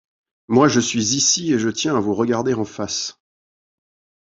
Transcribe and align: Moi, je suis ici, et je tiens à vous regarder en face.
Moi, 0.47 0.67
je 0.67 0.79
suis 0.79 1.13
ici, 1.15 1.53
et 1.53 1.59
je 1.59 1.69
tiens 1.69 1.95
à 1.95 1.99
vous 1.99 2.15
regarder 2.15 2.55
en 2.55 2.65
face. 2.65 3.19